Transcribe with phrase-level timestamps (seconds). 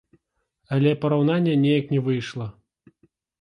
[0.77, 2.49] Але параўнання неяк не выйшла.